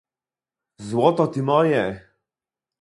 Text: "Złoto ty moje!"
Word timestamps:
"Złoto 0.77 1.27
ty 1.27 1.43
moje!" 1.43 2.07